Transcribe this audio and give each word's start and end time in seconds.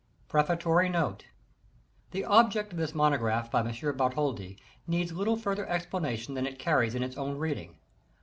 PREFATORY 0.29 0.89
NOTE 0.89 1.25
The 2.09 2.25
object 2.25 2.71
of 2.73 2.79
this 2.79 2.95
monograph 2.95 3.51
by 3.51 3.59
M. 3.59 3.97
Bartholdi 3.97 4.57
needs 4.87 5.11
little 5.13 5.37
further 5.37 5.69
explanation 5.69 6.33
than 6.33 6.47
it 6.47 6.57
carries 6.57 6.95
in 6.95 7.03
its 7.03 7.17
own 7.17 7.37
reading. 7.37 7.77